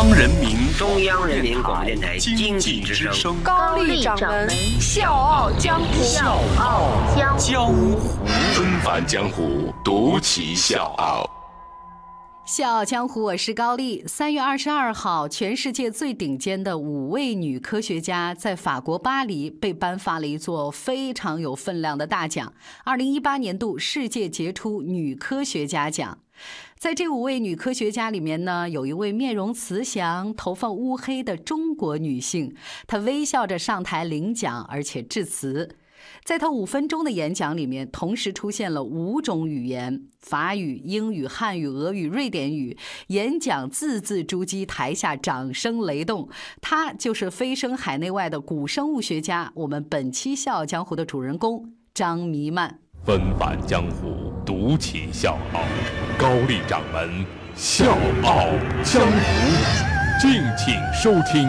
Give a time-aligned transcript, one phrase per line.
[0.00, 4.48] 央人民中央人民广播电台经济之声高丽掌门
[4.80, 7.98] 笑傲江湖，笑傲江湖江湖
[8.54, 11.28] 纷繁江湖，独骑笑傲。
[12.46, 14.02] 笑傲江湖，我是高丽。
[14.06, 22.54] 三月二十二号，全世界最顶尖的五位女科学家在法国巴黎被颁发了一座非常有分量的大奖——
[22.84, 26.16] 二零一八年度世界杰出女科学家奖。
[26.78, 32.54] 在这五位女科学家里面呢，有一位面容慈祥、头发乌黑的中国女性，
[32.86, 35.76] 她微笑着上台领奖，而且致辞。
[36.24, 42.78] 在她五分钟的演讲里面，同时出现了五种语言：法语、英语、汉语、俄语、瑞典语。
[43.08, 46.30] 演讲字字珠玑，台下掌声雷动。
[46.62, 52.78] 她就是飞升海内外的古生物学家，我们本期《笑傲江湖》的主人公张弥曼。
[53.04, 55.60] 纷繁江湖，独骑笑傲。
[56.18, 58.48] 高丽掌门笑傲
[58.82, 61.48] 江湖，敬请收听。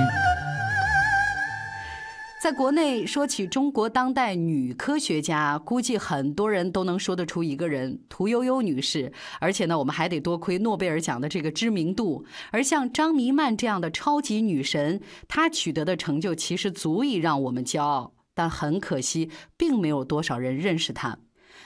[2.40, 9.12] 在国内说起中国当代女科学家，估计很多人都能说得出一个人——屠呦呦女士。
[9.40, 12.24] 而且呢，我们还得多亏诺贝尔奖的这个知名度。
[12.52, 18.14] 而像张弥曼这样的超级女神，她取得的成就其实足以让我们骄傲。
[18.36, 21.18] 但很可惜，并没有多少人认识她。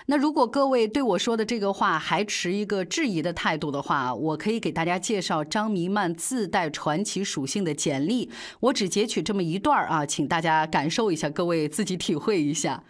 [0.07, 8.29] 那如果各位对我说的这个话还持一个质疑的态度的话，我可以给大家介绍张弥曼自带传奇属性的简历。
[8.59, 12.83] 我只截取这么一段啊，请大家感受一下，各位自己体会一下。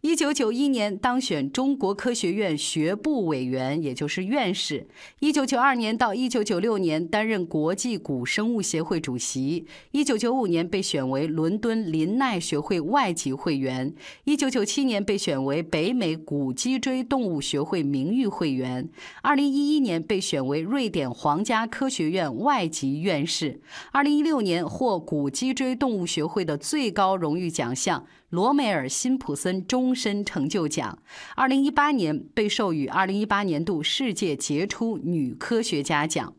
[0.00, 4.86] 一九九一年当选中国科学院学部委员，也就是院士。
[5.20, 9.66] 一九九二年到一九九六年担任国际古生物协会主席。
[9.90, 13.94] 一九九五年被选为伦敦林奈学会外籍会员。
[14.24, 16.50] 一九九七年被选为北美古。
[16.62, 18.88] 脊椎动物学会名誉会员，
[19.20, 23.60] 二零一一年被选为瑞典皇家科学院外籍院士，
[23.90, 30.96] 二零一六年获古脊椎动物学会的最高荣誉奖项罗梅尔辛普森终身成就奖，
[31.34, 36.32] 二零一八年被授予二零一八年度世界杰出女科学家奖。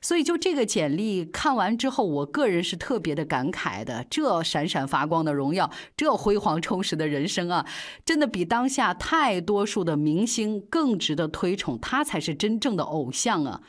[0.00, 4.04] 所以，就这个简历看完之后，我个人是特别的感慨的。
[4.08, 7.66] 这闪闪发光的荣耀，这辉煌充实的人生啊，
[8.04, 11.78] 真的比当下太多数的明星更值得推崇。
[11.80, 13.60] 他才是真正的偶像啊！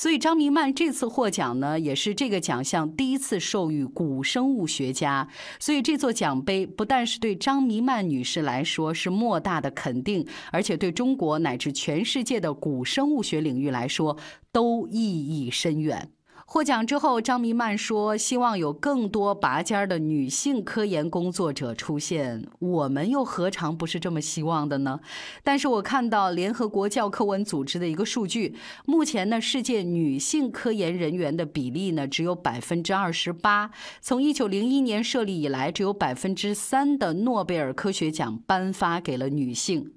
[0.00, 5.28] 所以，张弥曼这次获奖呢，也是这个奖项第一次授予古生物学家。
[5.58, 14.16] 所以，这座奖杯不但是对张弥曼女士来说是莫大的肯定，而且对中国乃至全世界的古生物学领域来说
[14.50, 16.08] 都意义深远。
[16.52, 22.44] 获奖之后，张弥曼说：“希望有更多拔尖的女性科研工作者出现。
[22.58, 24.98] 我们又何尝不是这么希望的呢？”
[25.44, 33.70] 但是我看到联合国教科文组织的一个数据，目前呢，世界女性科研人员的比例呢只有百分之二十八。
[34.00, 39.92] 从一九零一年设立以来，只有百分之三的诺贝尔科学奖颁发给了女性。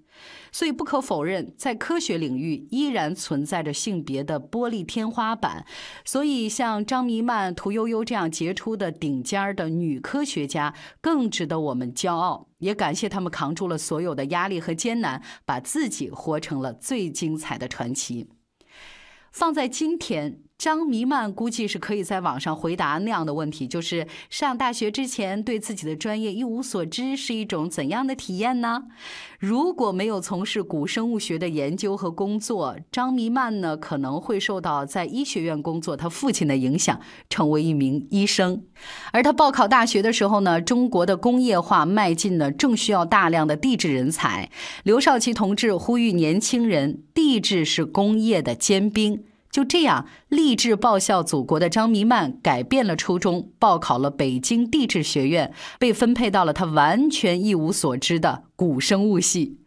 [0.54, 5.66] 所以不可否认，在科学领域依然存在着性别的玻璃天花板。
[6.06, 12.48] 所以，像张弥曼、屠呦呦这样杰出的顶尖的女科学家，更值得我们骄傲。
[12.60, 18.30] 也感谢他们扛住了所有的压力和艰难，把自己活成了最精彩的传奇。
[19.32, 20.40] 放在今天。
[20.64, 28.84] 张弥曼估计是可以在网上回答那样的问题，就是上大学之前对自己的专业一无所知是一种怎样的体验呢？
[29.40, 36.98] 如果没有从事古生物学的研究和工作，张弥曼呢可能会受到在医学院工作他父亲的影响，
[37.30, 38.64] 成为一名医生。
[39.12, 44.50] 而他报考大学的时候呢，中国的工业化迈进呢，正需要大量的地质人才。
[44.84, 49.26] 刘少奇同志呼吁年轻人，地质是工业的尖兵。
[49.54, 59.60] 就这样，立志报效祖国的张弥曼改变了初衷，报考了北京地质学院，被分配到了他完全一无所知的古生物系。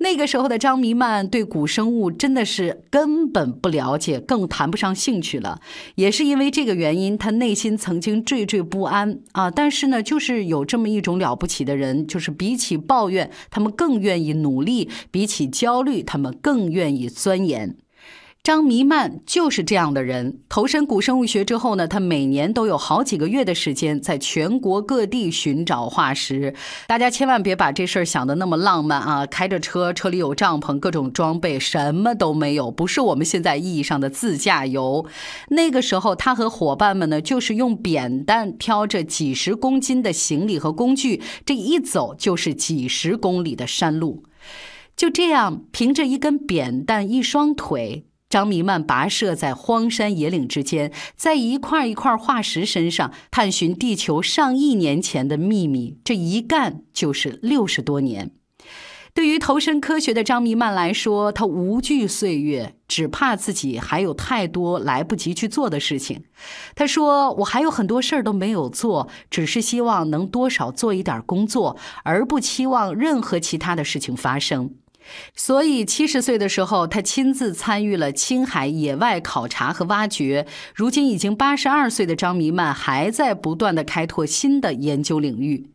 [0.00, 5.62] 那个时候的张弥曼对古生物真的是根本不了解，更谈不上兴趣了。
[5.94, 9.50] 也是因为这个原因，他内心曾经惴惴不安啊。
[9.50, 17.78] 但是呢，就是有这么一种了不起的人，就是比起抱怨，他们更愿意努力；比起焦虑，他们更愿意钻研。
[18.46, 20.38] 张弥曼就是这样的人。
[20.48, 26.54] 投身古生物学之后呢，他每年都有好几个月的时间在全国各地寻找化石。
[26.86, 29.26] 大家千万别把这事儿想的那么浪漫啊！
[29.26, 35.04] 开着车，车里有帐篷，各种装备，什么都没有，不是我们现在意义上的自驾游。
[35.48, 44.22] 那个时候，他和伙伴们呢，就是用扁担挑着几十公斤的行李和工具，这一走就是几十公里的山路。
[44.96, 48.06] 就这样，凭着一根扁担、一双腿。
[48.36, 58.32] 张弥漫跋涉在荒山野岭之间，在一块一块化石身上探寻地球上亿年前的秘密，这一干就是六十多年。
[59.14, 66.24] 对于投身科学的张弥漫来说，他无惧岁月，只怕自己还有太多来不及去做的事情。
[66.74, 74.74] 他说：“我还有很多事儿都没有做，只是希望能多少做一点工作，而不期望任何其他的事情发生。”
[75.34, 80.46] 所以，七十岁的时候，他亲自参与了青海野外考察和挖掘。
[80.74, 85.70] 如今已经八十二岁的张弥曼，还在不断的开拓新的研究领域。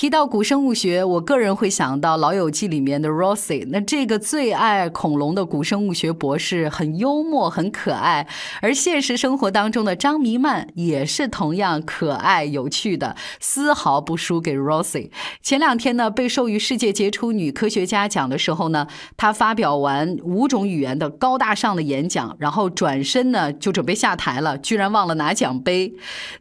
[0.00, 3.66] 提到古生物学，我个人会想到《老友记》里面的 rossie。
[3.68, 8.26] 那这个最爱恐龙的古生物学博士很幽默、很可爱，
[8.62, 15.10] 而现实生活当中的张弥漫也是同样可爱有趣的，丝毫不输给 rossie。
[15.42, 18.86] 前两天呢，被授予世界杰出女科学家奖的时候呢，
[19.18, 25.92] 她发表完五种语言的高大上的演讲，然后转身呢就准备下台了，居然忘了拿奖杯。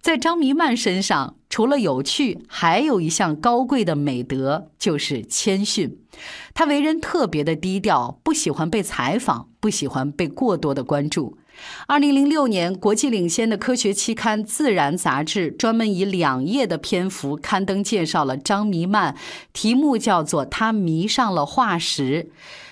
[0.02, 1.36] 在张弥漫身上。
[1.50, 6.00] 除了有趣，还有一项高贵的美德，就是谦逊。
[6.54, 11.39] 他为人特别的低调，不喜欢被采访，不喜欢被过多的关注。
[11.88, 19.16] 二零零六年，国际领先的科学期刊《自然》杂志专门以两页的篇幅刊登介绍了张弥漫，
[19.54, 22.24] 题目叫做《他迷上了化石》。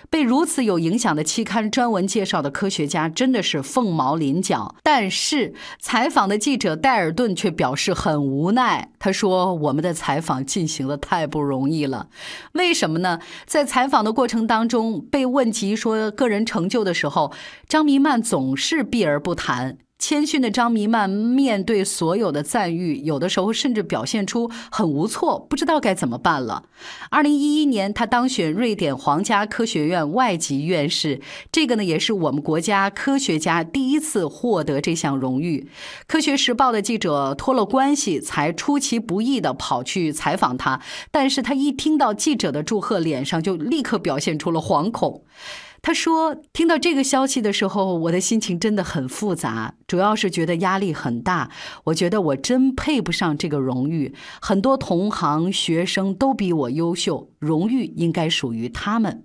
[0.10, 8.89] 被如此有影响的期刊专文介绍的科学家真的是凤毛麟角，但是采访的记者戴尔顿却表示很无奈。
[9.00, 12.07] 他说：“我们的采访进行的太不容易了，
[12.54, 13.19] 为什么呢？
[13.45, 17.34] 在采访的过程当中，被问及说个人成就的时候，
[17.68, 26.65] 张弥漫总是是避而不谈。”谦逊的张弥曼面对所有的赞誉，有的时候甚至表现出很无措，不知道该怎么办了。
[27.09, 31.19] 二零一一年，他当选瑞典皇家科学院外籍院士，
[31.51, 35.68] 这个呢也是我们国家科学家第一次获得这项荣誉。
[36.06, 40.79] 科学时报的记者托了关系，才出其不意的跑去采访他，
[41.09, 45.24] 但是他一听到记者的祝贺，脸上就立刻表现出了惶恐。
[45.81, 51.50] 他说：“听到这个消息的时候，我的心情真的很复杂，主要是觉得压力很大。
[51.85, 59.24] 我觉得我真配不上这个荣誉，很多同行学生都比我优秀，荣誉应该属于他们。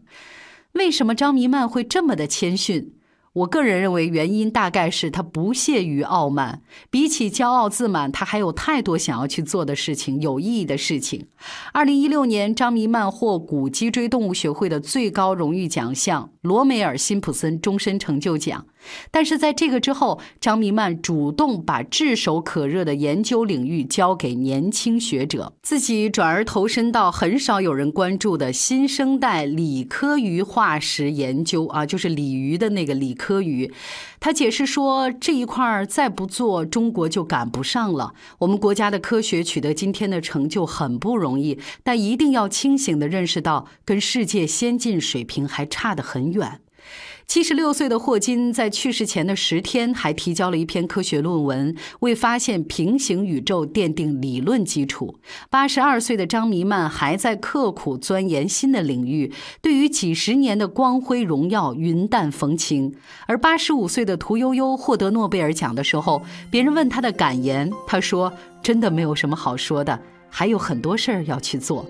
[0.72, 2.94] 为什么张弥曼会这么的谦逊？”
[3.32, 6.60] 我个人认为，原因大概是他不屑于傲慢。
[6.90, 11.28] 比起骄傲自满，他还有太多想要去做的事情，有意义的事情。
[11.72, 18.66] 二零一六年，张弥曼获古脊椎动物学会的最高荣誉奖项——罗梅尔·辛普森终身成就奖。
[19.12, 33.72] 但是在这个之后，张弥曼主动把炙手可热的研究领域交给年轻学者，自己转而投身到很少有人关注的新生代鲤科鱼化石研究啊，就是鲤鱼的那个鲤科鱼。
[34.18, 38.14] 他解释说，这一块儿再不做，中国就赶不上了。
[38.40, 46.60] 我们国家的科学取得今天的成就很不容易，但一定要清醒地认识到，跟世界先进水平还差得很远。
[47.26, 55.18] 七十六岁的霍金在去世前的十天还提交了一篇科学论文，为发现平行宇宙奠定理论基础。
[55.48, 59.32] 八十二岁的张弥曼还在刻苦钻研新的领域，
[59.62, 62.94] 对于几十年的光辉荣耀云淡风轻。
[63.26, 68.30] 而八十五岁的屠呦呦获得诺贝尔奖的时候，别人问他的感言，他说
[68.62, 71.86] ：“真的没有什么好说的，还有很多事儿要去做。”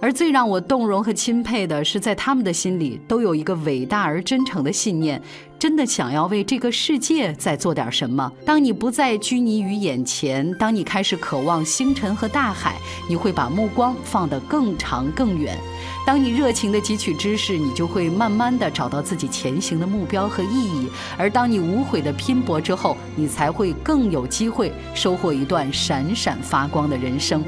[0.00, 5.20] 而最让我动容和钦佩的是，在他们的心里都有一个伟大而真诚的信念，
[5.58, 8.30] 真的想要为这个世界再做点什么。
[8.44, 12.76] 当你不再拘泥于眼前，当你开始渴望星辰和大海，
[13.08, 15.58] 你会把目光放得更长更远。
[16.06, 20.88] 当你热情地汲取知识，你就会慢慢地找到自己前行的目标和意义。
[21.16, 27.42] 而当你无悔地拼搏之后，你才会更有机会收获一段闪闪发光的人生。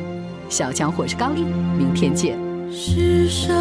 [0.49, 1.43] 小强，我是高丽，
[1.77, 2.39] 明天见。
[2.73, 3.55] 世上。